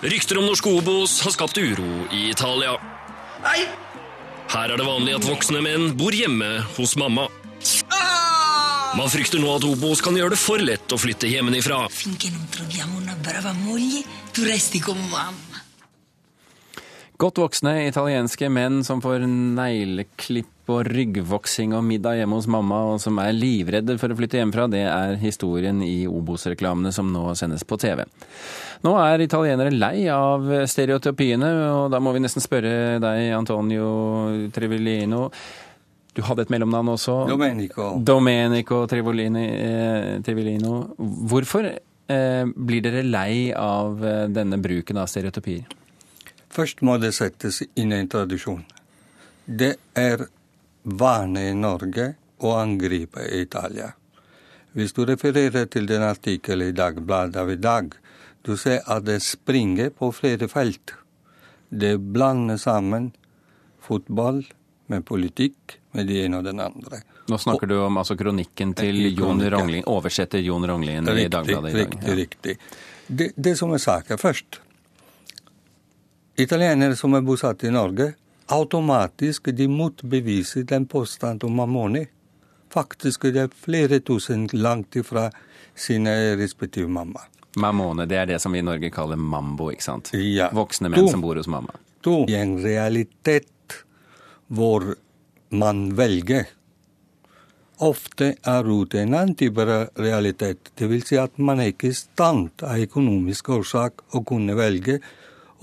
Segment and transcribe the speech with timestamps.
[0.00, 2.72] Rykter om norske Obos har skapt uro i Italia.
[3.44, 3.66] Nei!
[4.48, 7.26] Her er det vanlig at voksne menn bor hjemme hos mamma.
[7.92, 8.96] Ah!
[8.96, 11.82] Man frykter nå at Obos kan gjøre det for lett å flytte hjemmefra.
[11.92, 14.00] Finché non troviamo una brava moglie,
[14.32, 15.60] tu resti con mamma.
[17.20, 23.00] Godt voksne italienske menn som får negleklipp og ryggvoksing og middag hjemme hos mamma, og
[23.02, 27.66] som er livredde for å flytte hjemmefra, det er historien i Obos-reklamene som nå sendes
[27.66, 28.04] på TV.
[28.86, 33.90] Nå er italienere lei av stereotypiene, og da må vi nesten spørre deg, Antonio
[34.54, 35.26] Trivellino.
[36.16, 37.14] Du hadde et mellomnavn også.
[37.30, 37.92] Domenico.
[38.02, 40.88] Domenico Trevolini, eh.
[41.30, 45.68] Hvorfor eh, blir dere lei av eh, denne bruken av stereotypier?
[46.50, 48.64] Først må det settes inn en tradisjon.
[49.46, 50.26] Det er
[50.82, 53.90] vane i Norge å angripe Italia.
[54.72, 57.90] Hvis du refererer til den artikkelen i Dagbladet av i dag,
[58.46, 60.94] du ser at det springer på flere felt.
[61.68, 63.10] Det blander sammen
[63.82, 64.44] fotball
[64.90, 67.02] med politikk med det ene og den andre.
[67.30, 69.42] Nå snakker du om altså, kronikken til Jon.
[69.52, 71.84] Rongling, oversetter Jon Ronglien i Dagbladet i dag.
[71.84, 72.56] riktig, riktig.
[73.06, 74.60] Det, det som er saken først
[76.40, 78.12] Italienere som er bosatt i Norge,
[78.50, 82.06] automatisk de motbeviser den påstand om Mammoni.
[82.72, 85.30] Faktisk er det flere tusen langt ifra
[85.74, 87.20] sine respektive mamma.
[87.56, 90.12] Mamone, det er det som vi i Norge kaller mambo, ikke sant?
[90.14, 90.50] Ja.
[90.54, 91.10] Voksne menn To.
[91.10, 91.74] som bor hos mamma.
[92.06, 93.80] To, i en realitet
[94.46, 94.94] hvor
[95.50, 96.46] man velger.
[97.82, 99.64] Ofte er ute en annen type
[99.98, 101.08] realitet, dvs.
[101.08, 105.00] Si at man er ikke i stand av økonomisk årsak å kunne velge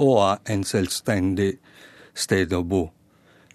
[0.01, 1.53] å ha en selvstendig
[2.17, 2.87] sted å bo.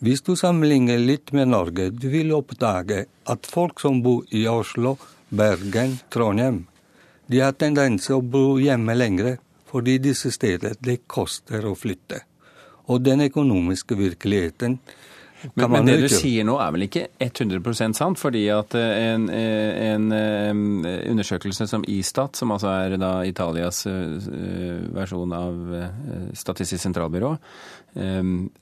[0.02, 4.96] Hvis du sammenligner litt med Norge, du vil oppdage at folk som bor i Oslo,
[5.28, 6.64] Bergen, Trondheim,
[7.30, 9.36] de har tendens til å bo hjemme lengre,
[9.70, 12.18] fordi disse stedene det koster å flytte.
[12.90, 14.80] Og den økonomiske virkeligheten
[15.54, 18.20] Men, men det du sier nå er vel ikke 100% sant?
[18.20, 23.84] Fordi at eh, en, eh, en eh, undersøkelse som Istat, som altså er da Italias
[23.86, 25.76] versjon av
[26.36, 27.34] Statistisk sentralbyrå,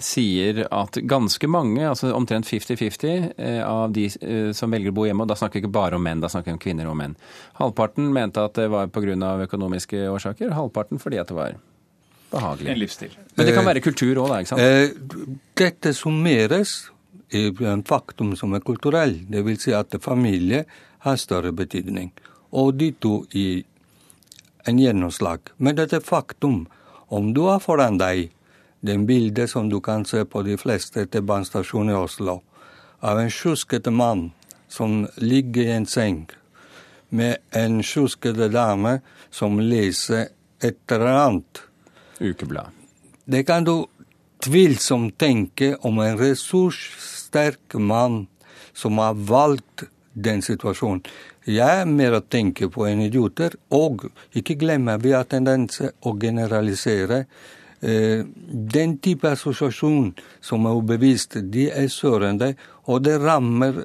[0.02, 4.08] sier at ganske mange, altså omtrent 50-50 eh, av de
[4.56, 6.50] som velger å bo hjemme, og da snakker vi ikke bare om menn, da snakker
[6.50, 7.14] vi om kvinner og menn.
[7.60, 9.36] Halvparten mente at det var pga.
[9.46, 11.60] økonomiske årsaker, halvparten fordi at det var
[12.30, 12.70] behagelig.
[12.70, 13.18] En livsstil.
[13.34, 14.60] Men det kan være kultur òg, ikke sant?
[14.60, 16.90] Eh, Dette summeres
[17.36, 20.64] i en faktum som er kulturell, Det vil Si at familie
[20.98, 22.12] har større betydning.
[22.52, 23.64] Og de to i
[24.66, 25.40] en gjennomslag.
[25.56, 26.66] Men dette faktum,
[27.08, 28.30] om du har foran deg
[28.80, 32.40] den bildet som du kan se på de fleste T-banestasjoner i Oslo,
[33.00, 34.32] av en sjuskete mann
[34.68, 36.26] som ligger i en seng
[37.08, 40.28] med en sjuskete dame som leser
[40.62, 41.62] et eller annet
[42.20, 42.70] Ukeblad.
[43.24, 43.86] det kan du
[44.44, 48.26] tvilsomt tenke om en ressurssterk mann
[48.72, 51.02] som har valgt den situasjonen.
[51.48, 56.12] Jeg er mer å tenke på en idioter, og ikke glemmer vi har tendens å
[56.20, 57.24] generalisere.
[57.80, 58.26] Eh,
[58.76, 60.12] den type assosiasjon
[60.44, 62.52] som er ubevisst, de er sørende,
[62.86, 63.84] og det rammer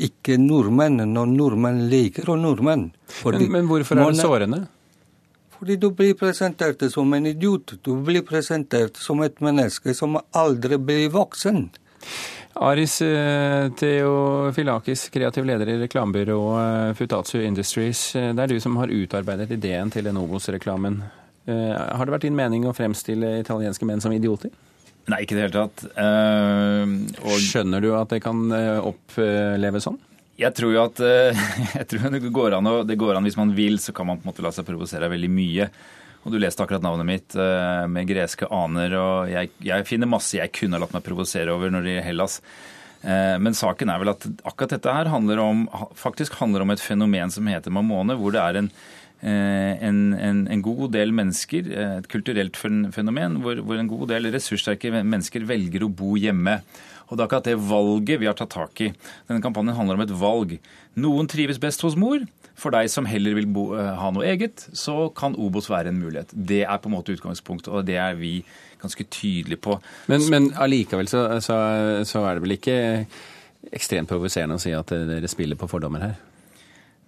[0.00, 2.90] ikke nordmenn når nordmenn liker og nordmenn.
[3.26, 4.62] Men, men hvorfor er det sårende?
[5.60, 7.74] Fordi du blir presentert som en idiot.
[7.84, 11.66] Du blir presentert som et menneske som aldri blir voksen.
[12.60, 18.16] Aris eh, Theofilakis, kreativ leder i reklamebyrået eh, Futatsu Industries.
[18.16, 20.08] Eh, Det er du som har utarbeidet ideen til.
[20.08, 20.16] Eh,
[21.46, 24.50] Har det vært din mening å fremstille italienske menn som idioter?
[25.10, 25.84] Nei, ikke i det hele tatt.
[25.96, 26.84] Uh,
[27.24, 29.96] og Skjønner du at det kan oppleves sånn?
[30.40, 31.40] Jeg tror jo at eh,
[31.80, 34.26] jeg tror det går an, det går an hvis man vil, så kan man på
[34.26, 35.70] en måte la seg provosere veldig mye.
[36.20, 40.36] Og Du leste akkurat navnet mitt eh, med greske aner, og jeg, jeg finner masse
[40.36, 42.38] jeg kunne latt meg provosere over når det gjelder Hellas.
[43.00, 46.84] Eh, Men saken er vel at akkurat dette her handler om, faktisk handler om et
[46.84, 48.68] fenomen som heter mamone, hvor det er en,
[49.24, 54.92] en, en, en god del mennesker, et kulturelt fenomen, hvor, hvor en god del ressurssterke
[55.00, 56.60] mennesker velger å bo hjemme.
[57.10, 58.92] Og det er akkurat det valget vi har tatt tak i.
[59.28, 60.54] Denne kampanjen handler om et valg.
[61.02, 62.22] Noen trives best hos mor.
[62.60, 66.00] For deg som heller vil bo, eh, ha noe eget, så kan Obos være en
[66.00, 66.32] mulighet.
[66.34, 68.40] Det er på en måte utgangspunktet, og det er vi
[68.82, 69.78] ganske tydelige på.
[70.12, 71.56] Men, men allikevel så, så,
[72.08, 72.76] så er det vel ikke
[73.76, 76.18] ekstremt provoserende å si at dere spiller på fordommer her?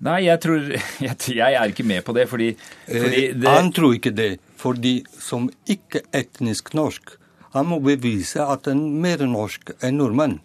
[0.02, 0.64] Nei, jeg tror
[1.06, 2.52] Jeg, jeg er ikke med på det, fordi,
[2.88, 7.16] fordi Eh, det, Han tror ikke det, fordi som ikke etnisk norsk,
[7.52, 10.38] han må bevise at han er mer norsk enn nordmenn.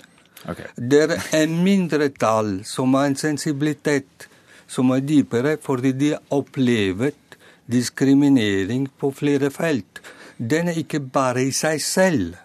[0.47, 0.69] Okay.
[0.75, 4.27] Det er mindretall som har en sensibilitet
[4.67, 7.37] som er dypere, fordi de har opplevd
[7.67, 10.01] diskriminering på flere felt.
[10.37, 12.35] Den er ikke bare i seg selv,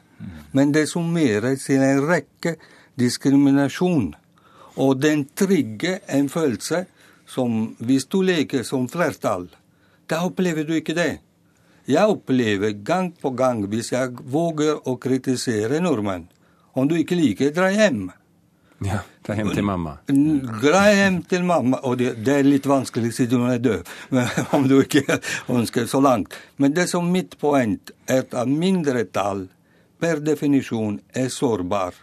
[0.53, 2.57] men det summerer til en rekke
[2.99, 4.13] diskriminasjon.
[4.83, 6.85] Og den trygger en følelse
[7.29, 9.49] som hvis du leker som flertall,
[10.09, 11.21] da opplever du ikke det.
[11.91, 16.29] Jeg opplever gang på gang, hvis jeg våger å kritisere nordmenn,
[16.79, 18.11] om du ikke liker, dra hjem.
[18.83, 19.93] Ja, Dra hjem til mamma.
[20.63, 21.79] Dra hjem til mamma.
[21.87, 25.05] Og det, det er litt vanskelig siden hun er død, men om du ikke
[25.53, 26.35] ønsker så langt.
[26.59, 27.77] Men det som mitt poeng
[28.11, 29.47] er at mindretall
[30.03, 31.95] per definisjon er sårbar.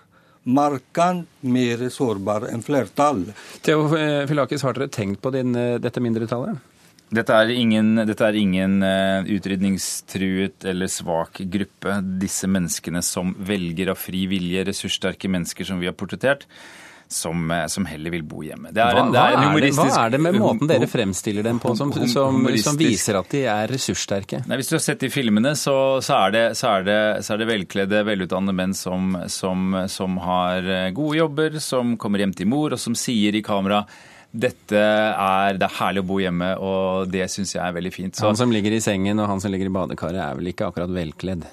[0.50, 3.26] Markant mer sårbar enn flertall.
[3.66, 6.64] Theo eh, Filakis, har dere tenkt på din, eh, dette mindretallet?
[7.10, 11.96] Dette er ingen, dette er ingen uh, utrydningstruet eller svak gruppe.
[12.22, 16.46] Disse menneskene som velger av fri vilje, ressurssterke mennesker som vi har portrettert,
[17.10, 18.70] som, uh, som heller vil bo hjemme.
[18.76, 20.90] Det er Hva, det er en humoristisk er det, hva er det med måten dere
[20.92, 24.44] fremstiller dem på som, som, som viser at de er ressurssterke?
[24.46, 25.76] Nei, Hvis du har sett de filmene, så,
[26.06, 30.62] så, er, det, så, det, så er det velkledde, velutdannede menn som, som, som har
[30.62, 33.82] eh, gode jobber, som kommer hjem til mor, og som sier i kamera
[34.30, 38.18] dette er, det er herlig å bo hjemme, og det syns jeg er veldig fint.
[38.18, 40.70] Så Han som ligger i sengen og han som ligger i badekaret er vel ikke
[40.70, 41.48] akkurat velkledd?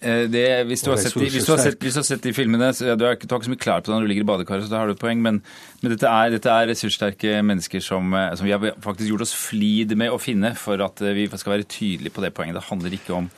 [0.00, 2.32] eh, det, hvis, du har sett hvis, du har sett, hvis du har sett de
[2.36, 4.06] filmene så, ja, Du er ikke, du har ikke så mye klær på deg når
[4.06, 5.22] du ligger i badekaret, så da har du et poeng.
[5.24, 5.42] Men,
[5.82, 9.36] men dette, er, dette er ressurssterke mennesker som, eh, som vi har faktisk gjort oss
[9.38, 12.58] flid med å finne for at eh, vi skal være tydelige på det poenget.
[12.58, 13.30] Det handler ikke om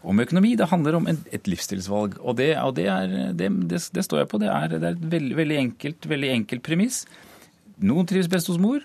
[0.00, 2.14] om økonomi, det handler om en, et livsstilsvalg.
[2.22, 4.38] Og, det, og det, er, det, det, det står jeg på.
[4.40, 7.02] Det er, det er et veldig, veldig, enkelt, veldig enkelt premiss.
[7.80, 8.82] Noen trives best hos mor,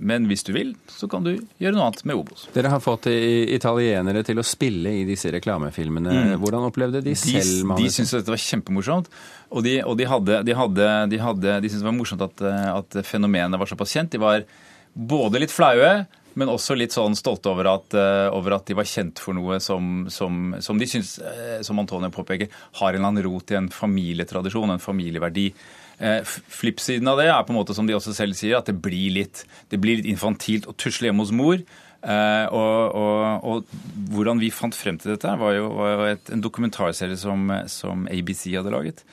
[0.00, 2.46] men hvis du vil, så kan du gjøre noe annet med Obos.
[2.54, 6.36] Dere har fått italienere til å spille i disse reklamefilmene.
[6.40, 9.10] Hvordan opplevde de De, selv de syntes dette var kjempemorsomt.
[9.50, 12.44] Og de, og de hadde, de hadde, de hadde, de syntes det var morsomt at,
[12.46, 14.12] eh, at fenomenet var såpass kjent.
[14.14, 14.46] De var
[14.94, 15.90] både litt flaue,
[16.38, 19.58] men også litt sånn stolte over at, eh, over at de var kjent for noe
[19.64, 22.48] som, som, som de syns, eh, som Antonio påpeker,
[22.80, 25.50] har en eller annen rot i en familietradisjon, en familieverdi.
[26.00, 28.78] Eh, Flippsiden av det er på en måte som de også selv sier, at det
[28.80, 31.60] blir litt, det blir litt infantilt å tusle hjemme hos mor.
[32.00, 36.32] Eh, og, og, og hvordan vi fant frem til dette, var jo, var jo et,
[36.32, 39.04] en dokumentarserie som, som ABC hadde laget.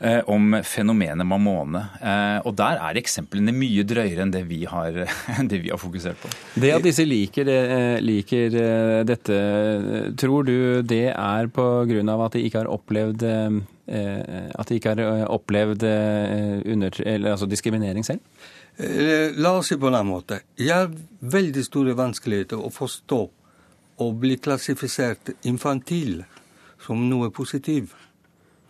[0.00, 1.82] Eh, Om fenomenet Mamone.
[2.00, 5.00] Eh, og der er eksemplene mye drøyere enn det vi har,
[5.50, 6.30] det vi har fokusert på.
[6.60, 8.58] Det at disse liker, eh, liker
[9.08, 9.40] dette,
[10.20, 13.58] tror du det er på grunn av at de ikke har opplevd eh,
[13.88, 15.84] at de ikke har opplevd
[16.68, 18.20] under, eller, altså diskriminering selv?
[19.40, 20.44] La oss si på den måten.
[20.60, 20.92] Jeg har
[21.24, 23.22] veldig store vanskeligheter å forstå
[23.98, 26.20] og bli klassifisert infantil
[26.84, 27.94] som noe positivt.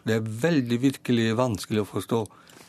[0.04, 2.20] Det er veldig virkelig vanskelig å forstå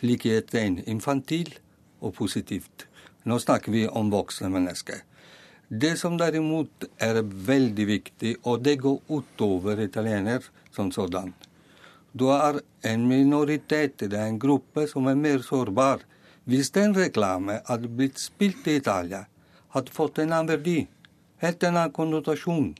[0.06, 1.52] likheten infantil
[2.00, 2.88] og positivt.
[3.28, 5.04] Nå snakker vi om voksne mennesker.
[5.70, 10.42] Det som derimot er veldig viktig, og det går utover italiener
[10.74, 11.34] som sådan
[12.12, 16.00] Du har en minoritet, det er en gruppe som er mer sårbar.
[16.46, 19.28] Hvis den reklame hadde blitt spilt i Italia,
[19.70, 20.88] hadde fått en annen verdi,
[21.38, 22.74] helt en annen konnotasjon.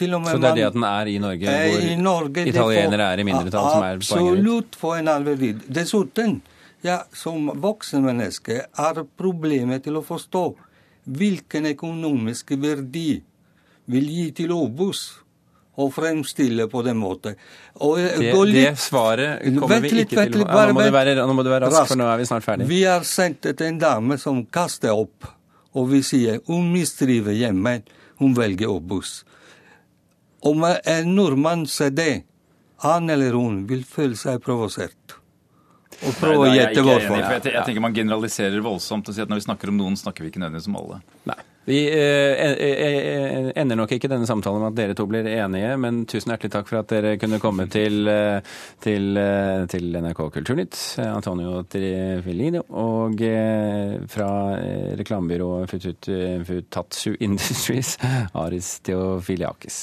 [0.00, 1.96] Til og med Så det er det at den er i Norge, Eh, hvor i
[2.00, 4.16] Norge, italienere er i mindretall, som er poenget ditt?
[4.16, 5.62] Absolutt få en annen.
[5.80, 6.36] Dessuten,
[6.86, 10.44] ja, som voksen menneske er problemet til å forstå
[11.10, 13.20] hvilken økonomisk verdi
[13.90, 15.08] vil gi til Obos
[15.80, 17.36] å fremstille på den måten.
[17.80, 20.42] Og eh, Det, det svaret kommer vi ikke til.
[20.44, 22.46] å nå, må du være, må du være rask, rask, for nå er vi snart
[22.46, 22.68] ferdig.
[22.70, 25.28] Vi har sendt en dame som kaster opp,
[25.72, 27.80] og vi sier hun mistriver hjemme,
[28.20, 29.20] hun velger Obos.
[30.46, 32.22] Om en nordmann ser det,
[32.84, 35.18] han eller hun vil føle seg provosert.
[36.00, 37.18] Og prøve å gjette hvorfor.
[37.18, 39.98] Jeg, Jeg, jeg tenker man generaliserer voldsomt og sier at når vi snakker om noen,
[40.00, 41.00] snakker vi ikke nødvendigvis om alle.
[41.28, 41.36] Nei.
[41.68, 46.00] Vi eh, eh, ender nok ikke denne samtalen med at dere to blir enige, men
[46.08, 48.40] tusen hjertelig takk for at dere kunne komme til, eh,
[48.80, 50.80] til, eh, til NRK Kulturnytt.
[50.98, 55.68] eh, Antonio Trivellino og eh, fra eh, reklamebyrået
[56.48, 57.98] Futatsu Industries,
[58.32, 59.82] Aris Theofiliakis.